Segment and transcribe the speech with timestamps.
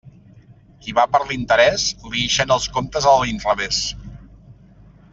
[0.85, 3.83] Qui va per l'interés, li ixen els comptes a l'inrevés.